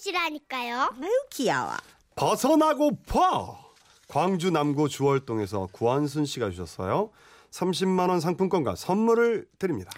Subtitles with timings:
[0.00, 0.90] 아저씨라니까요.
[1.00, 1.72] 아유 귀여워.
[2.16, 3.58] 벗어나고파
[4.08, 7.10] 광주 남구 주월동에서 구한순 씨가 주셨어요.
[7.50, 9.90] 30만 원 상품권과 선물을 드립니다.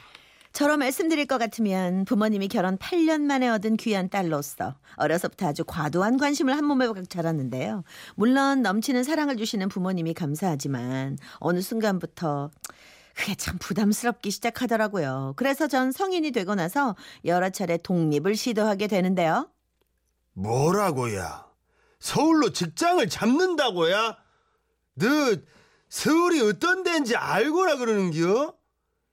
[0.53, 6.55] 저로 말씀드릴 것 같으면 부모님이 결혼 8년 만에 얻은 귀한 딸로서 어려서부터 아주 과도한 관심을
[6.55, 7.85] 한 몸에 박박 자랐는데요.
[8.17, 12.51] 물론 넘치는 사랑을 주시는 부모님이 감사하지만 어느 순간부터
[13.15, 15.35] 그게 참 부담스럽기 시작하더라고요.
[15.37, 19.49] 그래서 전 성인이 되고 나서 여러 차례 독립을 시도하게 되는데요.
[20.35, 21.47] 뭐라고야?
[21.99, 24.17] 서울로 직장을 잡는다고야?
[24.95, 25.07] 너
[25.89, 28.55] 서울이 어떤 데인지 알고라 그러는겨?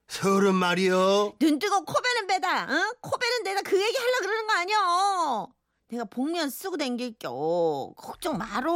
[0.08, 1.34] 서울은 말이여.
[1.40, 2.68] 눈 뜨고 코 베는 배다.
[2.72, 2.94] 응?
[3.02, 5.48] 코 베는 데다 그 얘기 하려 그러는 거 아니야.
[5.90, 7.94] 내가 복면 쓰고 댕길겨.
[7.96, 8.72] 걱정 말어.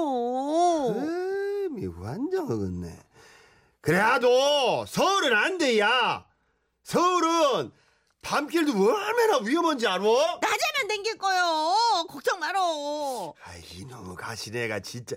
[0.90, 3.00] 흠이 완전 어긋네.
[3.82, 6.26] 그래도 서울은 안 돼야.
[6.84, 7.72] 서울은
[8.24, 10.02] 밤길도 얼마나 위험한지 알아?
[10.02, 11.76] 낮에만 댕길 거요.
[12.10, 13.34] 걱정 말어.
[13.44, 15.16] 아 이놈의 가시네가 진짜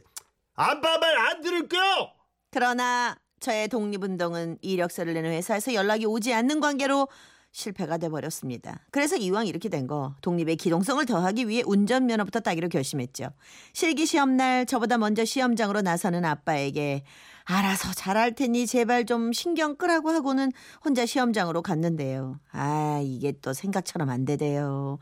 [0.55, 2.11] 안빠말 안 들을게요.
[2.51, 7.09] 그러나 저의 독립운동은 이력서를 내는 회사에서 연락이 오지 않는 관계로
[7.53, 8.81] 실패가 돼버렸습니다.
[8.91, 13.29] 그래서 이왕 이렇게 된 거 독립의 기동성을 더하기 위해 운전면허부터 따기로 결심했죠.
[13.73, 17.05] 실기시험 날 저보다 먼저 시험장으로 나서는 아빠에게
[17.49, 20.51] 알아서 잘할 테니 제발 좀 신경 끄라고 하고는
[20.85, 22.41] 혼자 시험장으로 갔는데요.
[22.51, 24.99] 아 이게 또 생각처럼 안 되대요.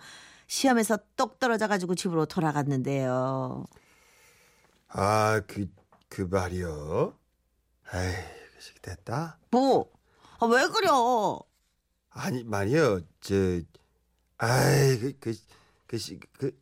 [0.47, 3.65] 시험에서 똑 떨어져가지고 집으로 돌아갔는데요.
[4.89, 5.67] 아 그
[6.11, 7.12] 그 말이여.
[7.91, 8.12] 아이
[8.75, 9.39] 그 됐다.
[9.50, 9.91] 뭐?
[10.39, 11.41] 아, 왜 그려?
[12.11, 13.34] 아니 말이여 저
[14.39, 15.34] 아이 그그그
[15.89, 16.61] 그, 그, 그,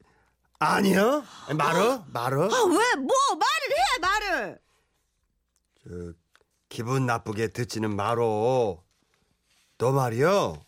[0.59, 1.23] 아니요
[1.59, 2.95] 말어 말어 아 왜?
[2.97, 4.59] 뭐 말을 해 말을?
[5.85, 6.13] 저
[6.69, 8.83] 기분 나쁘게 듣지는 말어
[9.79, 10.63] 너 말이여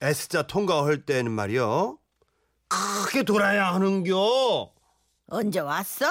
[0.00, 1.98] S자 통과할 때는 말이여
[2.68, 4.72] 크게 돌아야 하는겨
[5.26, 6.06] 언제 왔어?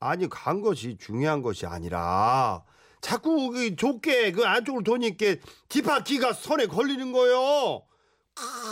[0.00, 2.64] 아니 간 것이 중요한 것이 아니라
[3.00, 5.36] 자꾸 그 좁게 그 안쪽으로 도니까
[5.68, 7.82] 뒷바퀴가 손에 걸리는 거요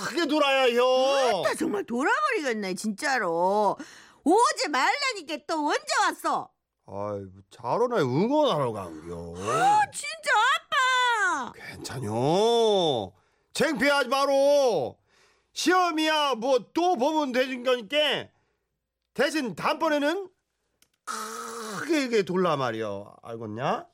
[0.06, 3.76] 크게 돌아야 혀나 정말 돌아버리겠네 진짜로.
[4.24, 6.50] 오지 말라니까 또 언제 왔어?
[6.92, 9.34] 아이 잘오나 응원하러 간겨
[9.92, 11.52] 진짜 아빠.
[11.52, 13.12] 괜찮요
[13.52, 14.96] 창피하지 마로
[15.52, 17.96] 시험이야 뭐 또 보면 되는 거니까
[19.14, 20.28] 대신 다음번에는
[21.04, 23.86] 크게 크게 돌라 말이여 알겠냐?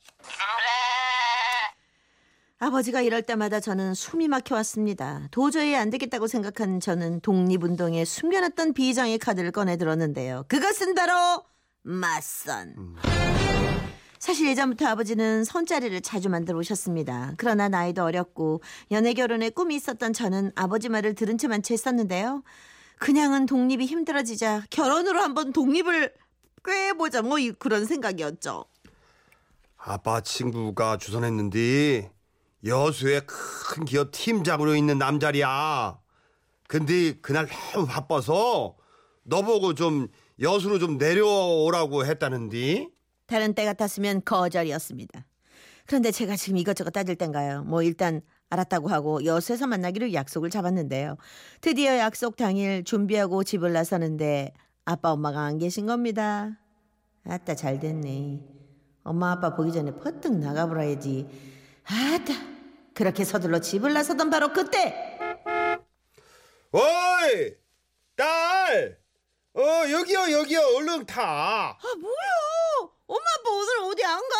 [2.59, 5.27] 아버지가 이럴 때마다 저는 숨이 막혀왔습니다.
[5.29, 10.45] 도저히 안 되겠다고 생각한 저는 독립운동에 숨겨놨던 비장의 카드를 꺼내 들었는데요.
[10.47, 11.43] 그것은 바로
[11.87, 12.97] 맞선.
[14.19, 17.31] 사실 예전부터 아버지는 선자리를 자주 만들어 오셨습니다.
[17.37, 18.61] 그러나 나이도 어렸고
[18.91, 22.43] 연애 결혼에 꿈이 있었던 저는 아버지 말을 들은 채만 채했었는데요.
[22.99, 26.13] 그냥은 독립이 힘들어지자 결혼으로 한번 독립을
[26.65, 28.65] 꾀해보자 뭐 이- 그런 생각이었죠.
[29.77, 32.11] 아빠 친구가 주선했는데
[32.65, 35.99] 여수의 큰 기업 팀장으로 있는 남자리야.
[36.67, 38.75] 근데 그날 너무 바빠서
[39.23, 40.09] 너보고 좀
[40.39, 42.89] 여수로 좀 내려오라고 했다는데.
[43.25, 45.25] 다른 때 같았으면 거절이었습니다.
[45.85, 47.63] 그런데 제가 지금 이것저것 따질 땐가요?
[47.63, 51.17] 뭐 일단 알았다고 하고 여수에서 만나기로 약속을 잡았는데요.
[51.61, 54.53] 드디어 약속 당일 준비하고 집을 나서는데
[54.85, 56.57] 아빠 엄마가 안 계신 겁니다.
[57.25, 58.39] 아따 잘 됐네.
[59.03, 61.27] 엄마 아빠 보기 전에 퍼뜩 나가보라야지.
[61.83, 62.33] 아따
[62.93, 64.93] 그렇게 서둘러 집을 나서던 바로 그때
[66.71, 67.53] 어이
[68.15, 68.97] 딸,
[69.57, 71.21] 어 여기요 여기요 얼른 타.
[71.71, 72.91] 아 뭐야?
[73.07, 74.35] 엄마 아빠 오늘 어디 안 가?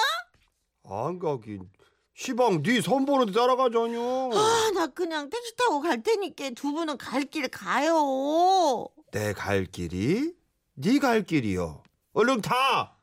[1.08, 1.70] 안 가긴
[2.14, 4.32] 시방 네 선보는데 따라가자뇨.
[4.34, 8.88] 아나 그냥 택시 타고 갈 테니까 두 분은 갈 길 가요.
[9.12, 10.34] 내 갈 길이
[10.76, 11.82] 네 갈 길이요.
[12.14, 12.56] 얼른 타.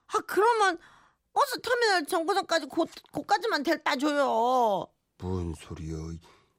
[0.07, 0.79] 아 그러면
[1.33, 4.87] 버스 터미널 정거장까지 곧 곧까지만 데려다 줘요.
[5.19, 6.13] 뭔 소리요?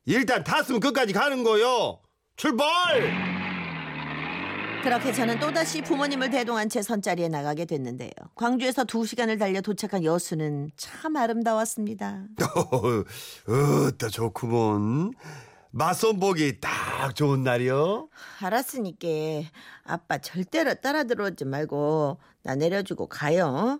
[0.06, 2.01] 일단 탔으면 끝까지 가는 거요.
[2.36, 3.35] 출발!
[4.86, 8.12] 그렇게 저는 또다시 부모님을 대동한 채 선자리에 나가게 됐는데요.
[8.36, 12.26] 광주에서 두 시간을 달려 도착한 여수는 참 아름다웠습니다.
[13.50, 15.14] 어따 좋구먼.
[15.72, 18.10] 맞선 보기 딱 좋은 날이요.
[18.42, 19.08] 알았으니까
[19.86, 23.80] 아빠 절대로 따라 들어오지 말고 나 내려주고 가요.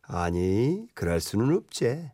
[0.00, 2.10] 아니, 그럴 수는 없지.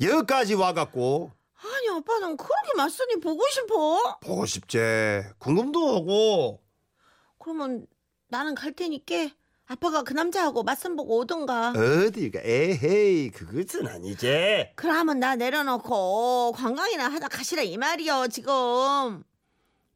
[0.00, 1.32] 여기까지 와갖고
[1.62, 4.18] 아니 아빠는 그렇게 맞선이 보고 싶어?
[4.20, 4.78] 보고 싶지.
[5.38, 6.63] 궁금도 하고.
[7.48, 7.86] 그러면
[8.28, 9.28] 나는 갈 테니까
[9.66, 11.74] 아빠가 그 남자하고 맞선 보고 오던가.
[11.76, 14.70] 어디가 에헤이 그것은 아니지.
[14.76, 19.22] 그러면 나 내려놓고 관광이나 하다 가시라 이 말이요 지금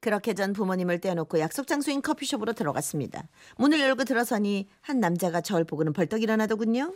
[0.01, 3.27] 그렇게 전 부모님을 떼어놓고 약속 장소인 커피숍으로 들어갔습니다.
[3.57, 6.95] 문을 열고 들어서니 한 남자가 저를 보고는 벌떡 일어나더군요.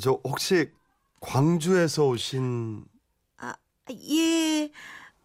[0.00, 0.70] 저 혹시
[1.18, 2.84] 광주에서 오신
[3.38, 3.56] 아,
[3.90, 4.70] 예,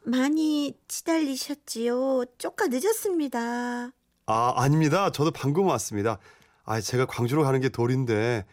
[0.01, 2.25] 많이 치달리셨지요.
[2.39, 3.91] 쪼까 늦었습니다.
[4.27, 5.11] 아 아닙니다.
[5.11, 6.17] 저도 방금 왔습니다.
[6.63, 8.45] 아 제가 광주로 가는 게 도리인데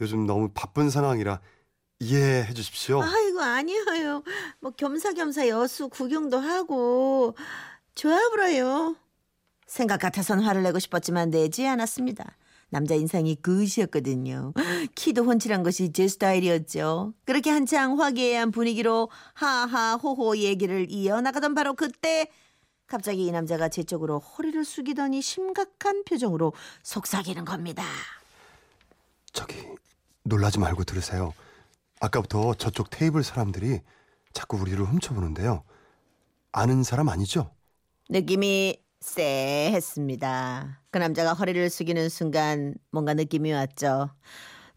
[0.00, 1.40] 요즘 너무 바쁜 상황이라
[1.98, 3.02] 이해해 주십시오.
[3.02, 4.22] 아이고 아니에요.
[4.60, 7.34] 뭐 겸사겸사 여수 구경도 하고
[7.94, 8.96] 좋아불어요.
[9.66, 12.36] 생각 같아선 화를 내고 싶었지만 내지 않았습니다.
[12.68, 14.52] 남자 인상이 끝이었거든요.
[14.94, 17.14] 키도 훤칠한 것이 제 스타일이었죠.
[17.24, 22.28] 그렇게 한창 화기애애한 분위기로 하하 호호 얘기를 이어나가던 바로 그때
[22.86, 26.52] 갑자기 이 남자가 제 쪽으로 허리를 숙이더니 심각한 표정으로
[26.82, 27.84] 속삭이는 겁니다.
[29.32, 29.56] 저기
[30.22, 31.34] 놀라지 말고 들으세요.
[32.00, 33.80] 아까부터 저쪽 테이블 사람들이
[34.32, 35.64] 자꾸 우리를 훔쳐보는데요.
[36.52, 37.50] 아는 사람 아니죠?
[38.08, 40.80] 느낌이 쎄했습니다.
[40.90, 44.10] 그 남자가 허리를 숙이는 순간 뭔가 느낌이 왔죠.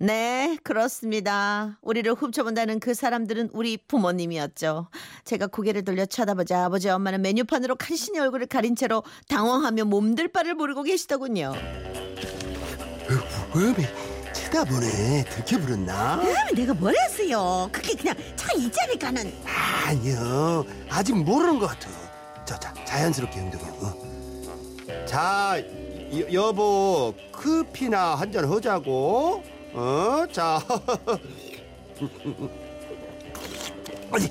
[0.01, 1.77] 네, 그렇습니다.
[1.81, 4.87] 우리를 훔쳐본다는 그 사람들은 우리 부모님이었죠.
[5.25, 10.83] 제가 고개를 돌려 쳐다보자 아버지 엄마는 메뉴판으로 간신히 얼굴을 가린 채로 당황하며 몸들 바를 모르고
[10.83, 11.53] 계시더군요.
[13.55, 15.25] 왜 쳐다보네?
[15.25, 15.93] 들켜버렸나?
[16.13, 16.23] 아,
[16.55, 17.67] 내가 뭘 했어요?
[17.71, 19.33] 그게 그냥 차 이자리가는
[19.85, 20.65] 아니요.
[20.89, 21.89] 아직 모르는 것 같아.
[22.45, 23.65] 자, 자, 자연스럽게 행동해.
[23.81, 25.05] 어.
[25.05, 25.61] 자,
[26.13, 29.58] 여, 여보, 커피나 한 잔 하자고.
[29.73, 30.59] 어, 자.
[34.11, 34.27] 아니,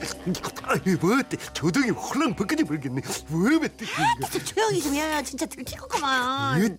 [0.64, 1.10] 아니 뭐?
[1.52, 3.00] 조동이 홀랑 벗겨져 버리겠네.
[3.30, 3.86] 왜 뱉지?
[4.32, 5.22] 좀 조용히 좀 해요.
[5.24, 6.78] 진짜 들키겠구만.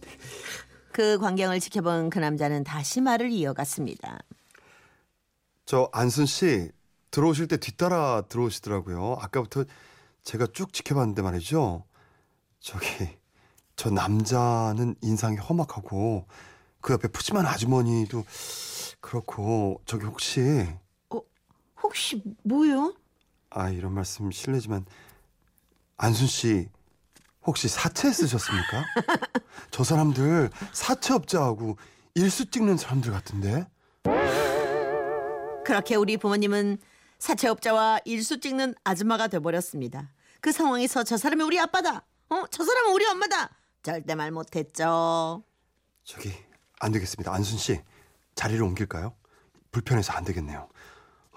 [0.92, 4.20] 그 광경을 지켜본 그 남자는 다시 말을 이어갔습니다.
[5.66, 6.70] 저 안순 씨
[7.12, 9.18] 들어오실 때 뒤따라 들어오시더라고요.
[9.22, 9.64] 아까부터
[10.24, 11.86] 제가 쭉 지켜봤는데 말이죠.
[12.60, 12.88] 저기
[13.76, 16.26] 저 남자는 인상이 험악하고
[16.82, 18.24] 그 옆에 푸짐한 아주머니도
[19.02, 20.68] 그렇고 저기 혹시
[21.82, 22.94] 혹시 뭐요?
[23.50, 24.86] 아 이런 말씀 실례지만
[25.98, 26.70] 안순 씨
[27.46, 28.84] 혹시 사채 쓰셨습니까?
[29.72, 31.78] 저 사람들 사채업자하고
[32.16, 33.66] 일수 찍는 사람들 같은데.
[35.66, 36.78] 그렇게 우리 부모님은
[37.20, 40.12] 사채업자와 일수 찍는 아줌마가 돼버렸습니다.
[40.42, 42.06] 그 상황에서 저 사람이 우리 아빠다.
[42.30, 42.44] 어?
[42.50, 43.50] 저 사람은 우리 엄마다.
[43.84, 45.44] 절대 말 못했죠.
[46.04, 46.34] 저기
[46.80, 47.34] 안 되겠습니다.
[47.34, 47.82] 안순 씨
[48.36, 49.14] 자리를 옮길까요?
[49.72, 50.70] 불편해서 안 되겠네요.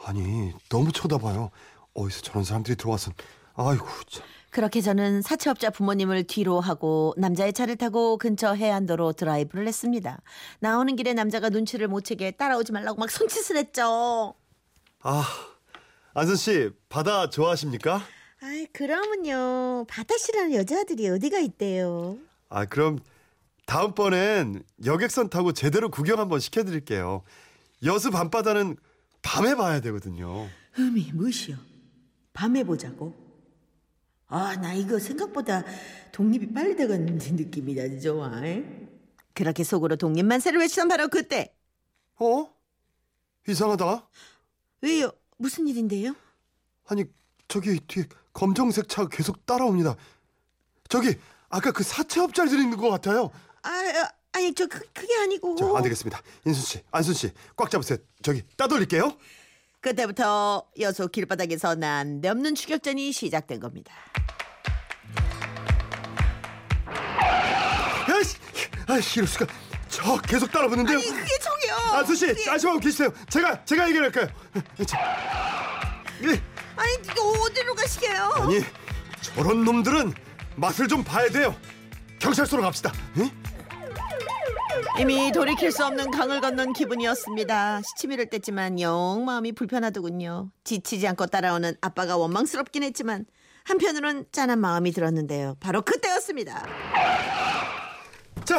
[0.04, 1.50] 아니 너무 쳐다봐요.
[1.94, 3.12] 어디서 저런 사람들이 들어와서
[3.54, 4.24] 아이고 참.
[4.50, 10.20] 그렇게 저는 사채업자 부모님을 뒤로 하고 남자의 차를 타고 근처 해안도로 드라이브를 했습니다.
[10.60, 14.34] 나오는 길에 남자가 눈치를 못 채게 따라오지 말라고 막 손짓을 했죠.
[15.00, 15.24] 아
[16.14, 18.02] 안순 씨 바다 좋아하십니까?
[18.42, 22.18] 아이 그러면요 바다 싫어하는 여자들이 어디가 있대요.
[22.48, 22.98] 아 그럼
[23.66, 27.22] 다음번엔 여객선 타고 제대로 구경 한번 시켜드릴게요.
[27.84, 28.76] 여수 밤바다는
[29.22, 30.48] 밤에 봐야 되거든요.
[30.72, 31.56] 흠이 무엇이요?
[32.32, 33.14] 밤에 보자고?
[34.26, 35.62] 아, 나 이거 생각보다
[36.12, 38.30] 독립이 빨리 되는 느낌이 나지 좋아.
[39.34, 41.54] 그렇게 속으로 독립만세를 외치던 바로 그때.
[42.18, 42.50] 어?
[43.48, 44.08] 이상하다.
[44.82, 45.12] 왜요?
[45.36, 46.14] 무슨 일인데요?
[46.86, 47.04] 아니
[47.48, 49.96] 저기 뒤에 검정색 차가 계속 따라옵니다.
[50.88, 51.16] 저기
[51.48, 53.30] 아까 그 사채업자들 있는 것 같아요.
[53.62, 55.56] 아, 아, 아니 저 그, 그게 아니고.
[55.56, 56.20] 자, 안 되겠습니다.
[56.44, 57.98] 인순 씨, 안순 씨, 꽉 잡으세요.
[58.22, 59.16] 저기 따돌릴게요.
[59.80, 63.92] 그때부터 여수 길바닥에서 난데없는 추격전이 시작된 겁니다.
[68.08, 68.36] 아이씨,
[68.86, 69.46] 아이씨, 이럴 수가.
[69.88, 70.96] 저 계속 따라붙는데요.
[70.98, 71.74] 아니 그게 저기요.
[71.92, 73.12] 안순 씨, 그게- 안심하고 계세요.
[73.28, 74.26] 제가 제가 해결할까요?
[74.86, 76.28] 자, 예.
[76.76, 78.30] 아니 이거 어디로 가시게요?
[78.36, 78.60] 아니
[79.20, 80.14] 저런 놈들은
[80.56, 81.54] 맛을 좀 봐야 돼요.
[82.18, 82.92] 경찰서로 갑시다.
[83.18, 83.30] 예?
[85.00, 87.82] 이미 돌이킬 수 없는 강을 건넌 기분이었습니다.
[87.82, 90.50] 시치미를 뗐지만 영 마음이 불편하더군요.
[90.64, 93.26] 지치지 않고 따라오는 아빠가 원망스럽긴 했지만
[93.64, 95.56] 한편으론 짠한 마음이 들었는데요.
[95.60, 96.66] 바로 그때였습니다.
[98.44, 98.58] 자,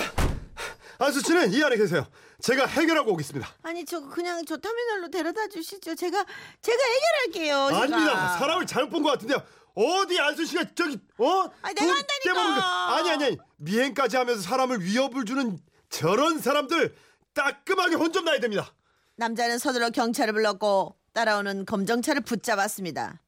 [0.99, 2.05] 안수 씨는 이 안에 계세요.
[2.41, 3.47] 제가 해결하고 오겠습니다.
[3.63, 5.95] 아니 저 그냥 저 터미널로 데려다 주시죠.
[5.95, 6.25] 제가
[6.61, 7.67] 제가 해결할게요.
[7.69, 7.81] 제가.
[7.97, 8.37] 아닙니다.
[8.37, 9.41] 사람을 잘못 본 것 같은데요.
[9.75, 11.49] 어디 안수 씨가 저기 어?
[11.61, 12.23] 아니, 내가 돈 한다니까.
[12.23, 12.61] 떼먹은 거.
[12.61, 15.57] 아니 아니 아니 미행까지 하면서 사람을 위협을 주는
[15.97, 16.95] 저런 사람들
[17.33, 18.73] 따끔하게 혼 좀 나야 됩니다.
[19.15, 23.21] 남자는 서둘러 경찰을 불렀고 따라오는 검정차를 붙잡았습니다.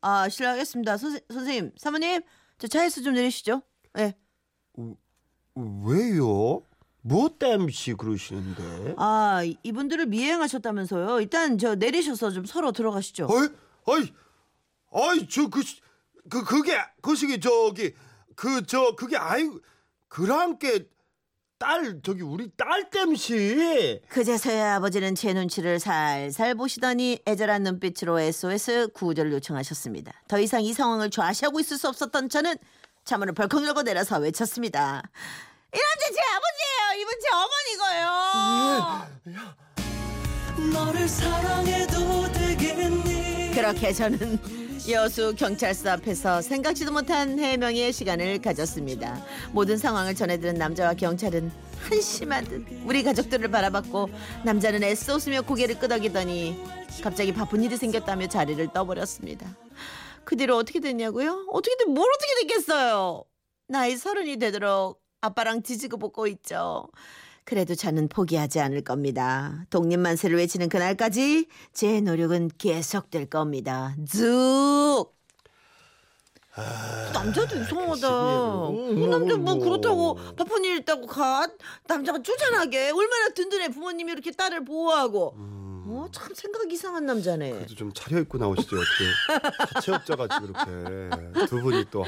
[0.00, 0.96] 아 실례하겠습니다.
[0.96, 2.22] 선생, 선생님 사모님
[2.58, 3.62] 저 차에서 좀 내리시죠.
[3.98, 4.14] 예.
[5.54, 6.62] 왜요?
[7.02, 8.94] 뭐 땜시 그러시는데?
[8.98, 11.20] 아 이- 이분들을 미행하셨다면서요.
[11.20, 13.26] 일단 저 내리셔서 좀 서로 들어가시죠.
[13.30, 13.48] 어이,
[13.86, 14.12] 어이,
[14.90, 15.62] 어이, 저그
[16.28, 17.94] 그 그게 그 시기 저기
[18.34, 19.48] 그 저 그게 아이
[20.08, 20.88] 그랑께
[21.60, 29.30] 딸 저기 우리 딸 땜시 그제서야 아버지는 제 눈치를 살살 보시더니 애절한 눈빛으로 SOS 구조를
[29.34, 30.10] 요청하셨습니다.
[30.26, 32.56] 더 이상 이 상황을 좌시하고 있을 수 없었던 저는
[33.04, 35.02] 차문을 벌컥 열고 내려서 외쳤습니다.
[35.74, 37.02] 이 남자 제 아버지예요.
[37.02, 37.28] 이분 제
[37.76, 38.10] 어머니고요.
[42.32, 49.22] 되겠니 그렇게 저는 여수 경찰서 앞에서 생각지도 못한 해명의 시간을 가졌습니다.
[49.52, 54.08] 모든 상황을 전해들은 남자와 경찰은 한심한 듯 우리 가족들을 바라봤고
[54.44, 56.56] 남자는 애써 웃으며 고개를 끄덕이더니
[57.02, 59.54] 갑자기 바쁜 일이 생겼다며 자리를 떠버렸습니다.
[60.24, 61.46] 그 뒤로 어떻게 됐냐고요?
[61.50, 63.24] 어떻게 된, 뭘 어떻게 됐겠어요?
[63.68, 66.88] 나이 서른이 되도록 아빠랑 뒤지고 볶고 있죠.
[67.50, 69.64] 그래도 저는 포기하지 않을 겁니다.
[69.70, 73.96] 독립만세를 외치는 그날까지 제 노력은 계속될 겁니다.
[74.08, 75.06] 쭉!
[77.12, 77.96] 남자도 이상하다.
[77.96, 78.94] 시비에도.
[78.94, 80.34] 그 남자 뭐 음, 그렇다고 뭐.
[80.36, 81.48] 바쁜 일 있다고 가.
[81.88, 85.34] 남자가 쪼잔하게 얼마나 든든해 부모님이 이렇게 딸을 보호하고.
[85.90, 87.50] 어, 참 생각 이상한 남자네.
[87.50, 87.56] 음.
[87.58, 92.04] 그래도 좀 차려입고 나오시죠 어떻게 사채업자같이 그렇게 두 분이 또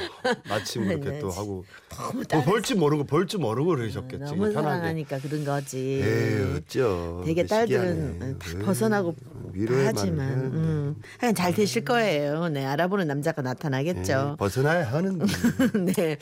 [0.47, 1.35] 마침 네, 그렇게 또 네.
[1.35, 6.01] 하고 너무 뭐 벌줄 모르고 벌줄 모르고 그러셨겠지 너무 편하게 사랑하니까 그런 거지.
[6.03, 8.37] 에이 어쩌 되게 딸들은 시기하네.
[8.39, 9.15] 다 에이, 벗어나고
[9.53, 10.29] 위로의 하지만.
[10.29, 12.49] 음, 그냥 잘 되실 거예요.
[12.49, 14.35] 네, 알아보는 남자가 에이, 나타나겠죠.
[14.39, 15.25] 벗어나야 하는데
[15.95, 16.17] 네,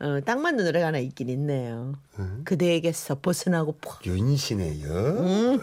[0.00, 1.94] 어, 딱 맞는 노래가 하나 있긴 있네요.
[2.44, 3.92] 그대에게서 벗어나고 포.
[4.04, 5.60] 윤신해요 음.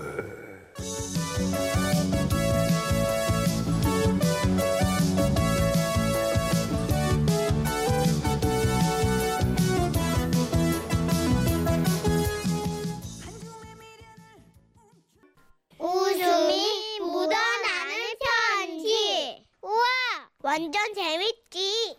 [20.52, 21.98] 완전 재밌지.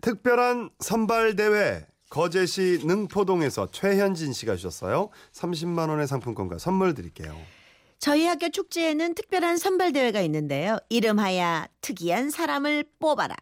[0.00, 5.10] 특별한 선발 대회 거제시 능포동에서 최현진 씨가 주셨어요.
[5.32, 7.36] 30만 원의 상품권과 선물 드릴게요
[8.00, 10.78] 저희 학교 축제에는 특별한 선발 대회가 있는데요.
[10.88, 13.36] 이름하여 특이한 사람을 뽑아라.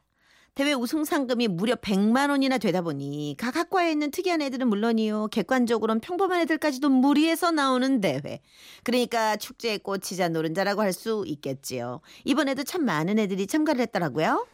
[0.57, 5.29] 대회 우승 상금이 무려 100만 원이나 되다 보니 각 학과에 있는 특이한 애들은 물론이요.
[5.29, 8.41] 객관적으로는 평범한 애들까지도 무리해서 나오는 대회.
[8.83, 12.01] 그러니까 축제의 꽃이자 노른자라고 할 수 있겠지요.
[12.25, 14.45] 이번에도 참 많은 애들이 참가를 했더라고요.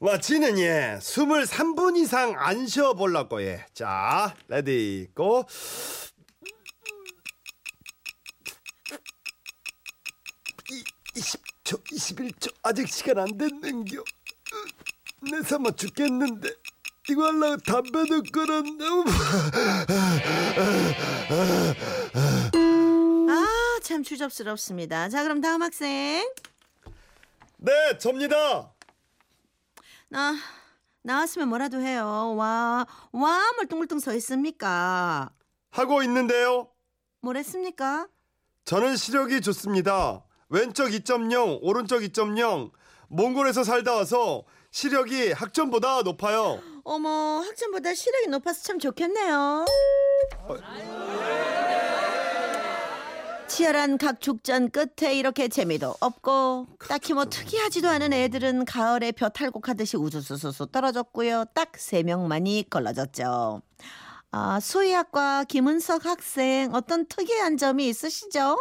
[0.00, 5.44] 마치는 예 23분 이상 안 쉬어 보려고 예 자 ready go
[11.66, 16.48] 20초 21초 아직 시간 안 됐는겨 으, 내 삼아 죽겠는데
[17.10, 18.84] 이거 하려고 담배도 끊었네
[23.28, 25.08] 아, 참 추접스럽습니다.
[25.08, 26.28] 자, 그럼 다음 학생.
[27.58, 28.72] 네 접니다
[30.08, 30.36] 나
[31.02, 32.34] 나왔으면 뭐라도 해요.
[32.36, 35.30] 와, 와 멀뚱멀뚱 서 있습니까?
[35.70, 36.68] 하고 있는데요
[37.20, 38.08] 뭐랬습니까?
[38.64, 40.22] 저는 시력이 좋습니다.
[40.48, 42.70] 왼쪽 2.0, 오른쪽 2.0.
[43.08, 46.60] 몽골에서 살다 와서 시력이 학점보다 높아요.
[46.84, 47.08] 어머,
[47.44, 49.64] 학점보다 시력이 높아서 참 좋겠네요.
[53.48, 60.66] 치열한 각축전 끝에 이렇게 재미도 없고 딱히 뭐 특이하지도 않은 애들은 가을에 벼 탈곡하듯이 우수수수수
[60.72, 61.46] 떨어졌고요.
[61.54, 63.62] 딱 세 명만이 걸러졌죠.
[64.32, 68.58] 아, 수의학과 김은석 학생 어떤 특이한 점이 있으시죠?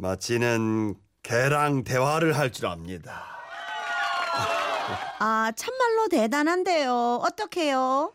[0.00, 3.26] 마치는 개랑 대화를 할 줄 압니다.
[5.18, 7.20] 아, 참말로 대단한데요.
[7.22, 8.12] 어떻게요?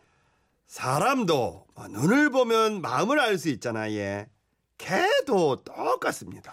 [0.66, 4.28] 사람도 눈을 보면 마음을 알 수 있잖아, 예.
[4.78, 6.52] 개도 똑같습니다.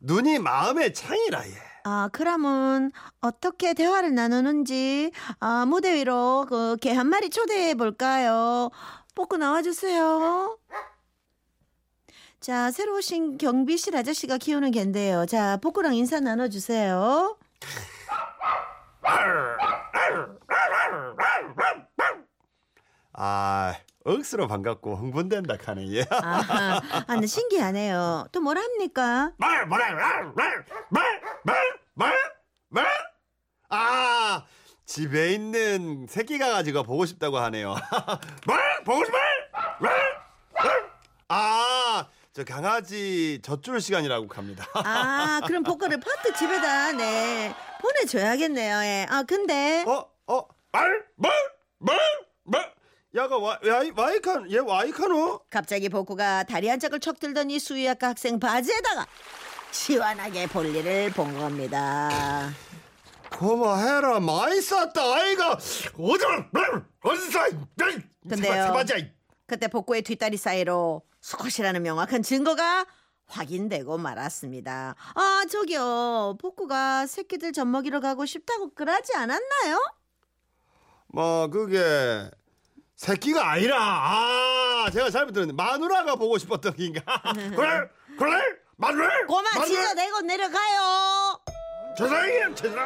[0.00, 1.52] 눈이 마음의 창이라, 예.
[1.84, 5.10] 아, 그러면 어떻게 대화를 나누는지
[5.40, 8.70] 아, 무대 위로 그 개 한 마리 초대해 볼까요?
[9.14, 10.56] 뽑고 나와 주세요.
[12.40, 15.26] 자, 새로 오신 경비실 아저씨가 키우는 개인데요.
[15.26, 17.36] 자, 복구랑 인사 나눠 주세요.
[23.12, 26.04] 아, 억수로 반갑고 흥분된다 카네, 예.
[26.10, 28.28] 아, 아, 근데 신기하네요.
[28.32, 29.32] 또 뭐라 합니까?
[29.36, 32.14] 말, 뭐라, 말, 말, 말, 말, 말,
[32.70, 32.86] 말.
[33.68, 34.44] 아,
[34.86, 37.74] 집에 있는 새끼 강아지가 보고 싶다고 하네요.
[38.46, 40.09] 말, 보고 싶어, 말, 말.
[42.30, 44.64] 아, 저 강아지 젖줄 시간이라고 합니다.
[44.74, 48.76] 아, 그럼 복구를 퍼뜩 집에다 네 보내줘야겠네요.
[48.82, 49.06] 예.
[49.08, 51.32] 아, 근데 어, 어, 말, 말,
[51.78, 51.98] 말,
[52.44, 52.74] 말.
[53.16, 55.40] 야가 와, 와이, 와이칸, 얘 와이칸어?
[55.50, 59.06] 갑자기 복구가 다리 한 짝을 척 들더니 수의학과 학생 바지에다가
[59.72, 62.52] 시원하게 볼일을 본 겁니다.
[63.32, 66.26] 고마해라 많이 쌌다 아이가 어딜
[67.02, 67.48] 어디서
[68.28, 68.72] 근데요.
[69.50, 72.86] 그때 복고의 뒷다리 사이로 수컷이라는 명확한 증거가
[73.26, 74.94] 확인되고 말았습니다.
[75.14, 79.82] 아 저기요 복구가 새끼들 젖 먹이러 가고 싶다고 그러지 않았나요?
[81.08, 82.30] 뭐 그게
[82.94, 87.02] 새끼가 아니라 아 제가 잘못 들었네 마누라가 보고 싶었던 긴가
[87.34, 88.40] 그래 그래
[88.76, 89.64] 마누라 마누라?
[89.66, 91.40] 진짜 내고 내려가요.
[91.98, 92.78] 죄송해요 죄송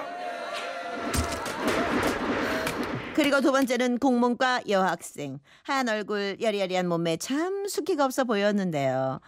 [3.15, 9.21] 그리고 두 번째는 공문과 여학생 하얀 얼굴 여리여리한 몸매 참 수기가 없어 보였는데요.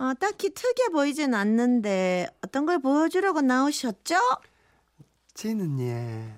[0.00, 4.16] 어, 딱히 특이해 보이진 않는데 어떤 걸 보여주려고 나오셨죠?
[5.34, 6.34] 쟤는 예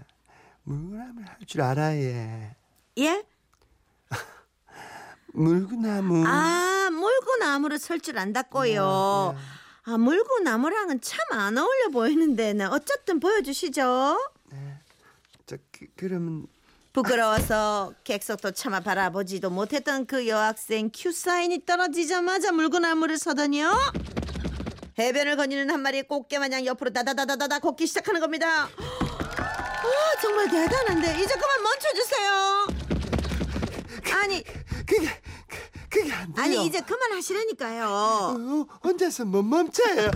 [0.65, 2.57] 물구나무를 할 줄 알아 예
[2.99, 3.25] 예?
[5.33, 9.37] 물구나무 아 물구나무를 설 줄 안다고요.
[9.85, 14.19] 아 물구나무랑은 참 안 어울려 보이는데 네, 어쨌든 보여주시죠.
[15.47, 16.47] 저 그, 그러면
[16.93, 23.71] 부끄러워서 객석도 차마 바라보지도 못했던 그 여학생 큐 사인이 떨어지자마자 물구나무를 서더니요.
[24.99, 28.65] 해변을 거니는 한 마리의 꽃게 마냥 옆으로 다다다다다다 걷기 시작하는 겁니다.
[28.65, 32.67] 아 정말 대단한데 이제 그만 멈춰주세요.
[34.23, 34.43] 아니
[34.87, 35.09] 그게
[35.91, 37.87] 그, 그게 안 돼요 아니 이제 그만 하시라니까요.
[37.87, 40.11] 어, 혼자서 못 멈춰요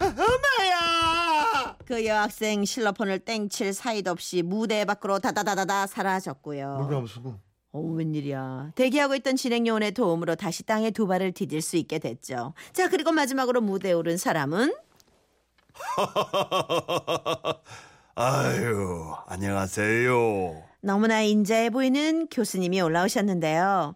[0.00, 7.04] 엄마야 그 여학생 실로폰을 땡칠 사이도 없이 무대 밖으로 다다다다다 사라졌고요.
[7.06, 7.34] 수고
[7.72, 8.72] 어, 웬일이야.
[8.74, 12.54] 대기하고 있던 진행 요원의 도움으로 다시 땅에 두 발을 디딜 수 있게 됐죠.
[12.72, 14.74] 자, 그리고 마지막으로 무대에 오른 사람은
[18.14, 23.94] 아유 안녕하세요 너무나 인자해 보이는 교수님이 올라오셨는데요.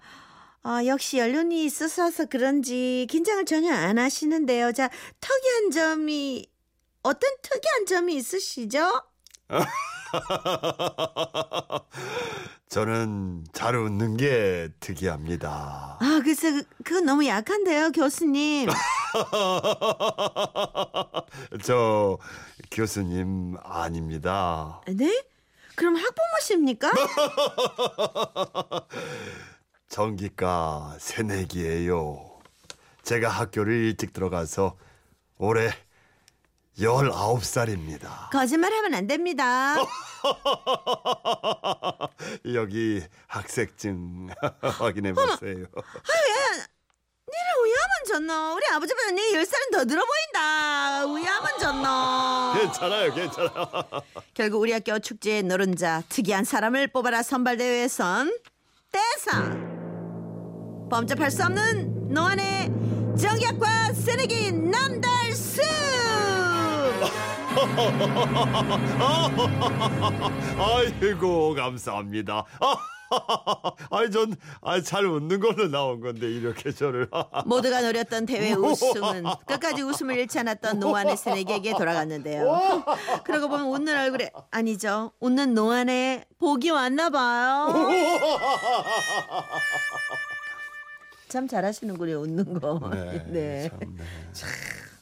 [0.63, 4.73] 어, 역시 연륜이 있으셔서 그런지 긴장을 전혀 안 하시는데요.
[4.73, 4.91] 자,
[5.21, 6.47] 특이한 점이
[7.03, 9.03] 어떤 특이한 점이 있으시죠?
[12.69, 15.97] 저는 잘 웃는 게 특이합니다.
[16.01, 18.69] 아, 글쎄, 그- 그건 너무 약한데요, 교수님.
[21.65, 22.19] 저
[22.71, 24.83] 교수님 아닙니다.
[24.87, 25.25] 네?
[25.75, 26.91] 그럼 학부모십니까?
[29.91, 32.39] 전기과 새내기예요.
[33.03, 34.77] 제가 학교를 일찍 들어가서
[35.37, 35.71] 올해
[36.79, 38.31] 19살입니다.
[38.31, 39.75] 거짓말하면 안 됩니다.
[42.55, 44.29] 여기 학생증
[44.63, 45.67] 확인해 보세요.
[47.27, 48.55] 니를 우야만 졌노.
[48.55, 51.05] 우리 아버지보다 니 10살은 더 들어 보인다.
[51.05, 52.55] 우야만 졌노.
[52.61, 53.67] 괜찮아요, 괜찮아요.
[54.35, 58.33] 결국 우리 학교 축제의 노른자 특이한 사람을 뽑아라 선발 대회에선
[58.93, 59.80] 대상
[60.91, 62.71] 범접할 수 없는 노안의
[63.17, 65.61] 정약과 새내기 남달수
[70.59, 72.45] 아이고 감사합니다.
[73.91, 77.09] 아이 전잘 웃는 걸로 나온 건데 이렇게 저를
[77.47, 82.85] 모두가 노렸던 대회 우승은 끝까지 웃음을 잃지 않았던 노안의 새내기에게 돌아갔는데요.
[83.25, 85.13] 그러고 보면 웃는 얼굴에 아니죠.
[85.21, 87.75] 웃는 노안에 복이 왔나 봐요.
[91.31, 92.81] 참 잘하시는군요 웃는 거.
[93.29, 93.71] 네.
[94.33, 94.51] 참, 네.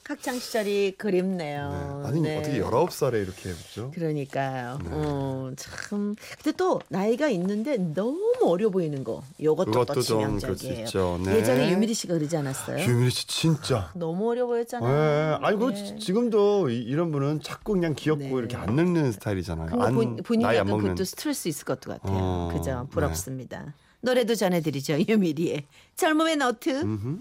[0.07, 2.03] 학창 시절이 그립네요.
[2.07, 2.39] 아니 네.
[2.39, 3.91] 어떻게 19살에 이렇게 했죠?
[3.95, 4.79] 그러니까요.
[4.83, 4.91] 네.
[4.93, 6.15] 어, 참.
[6.43, 9.23] 근데 또 나이가 있는데 너무 어려 보이는 거.
[9.43, 10.87] 요것도 또 치명적이에요.
[11.25, 11.37] 네.
[11.37, 12.85] 예전에 유미리 씨가 그러지 않았어요?
[12.87, 13.91] 유미리 씨 진짜.
[13.95, 15.41] 너무 어려 예, 보였잖아요.
[15.43, 15.99] 아니 그 네.
[15.99, 18.31] 지금도 이- 이런 분은 자꾸 그냥 귀엽고 네.
[18.31, 19.79] 이렇게 안 늙는 스타일이잖아요.
[19.83, 20.85] 안, 본, 본인이 나이 안 먹는.
[20.85, 22.01] 그것도 스트레스 있을 것 같아요.
[22.03, 22.81] 어, 그죠?
[22.85, 22.89] 네.
[22.91, 23.75] 부럽습니다.
[24.01, 24.99] 노래도 전해드리죠.
[25.09, 26.83] 유미리의 젊음의 너트.
[26.83, 27.21] 음흠.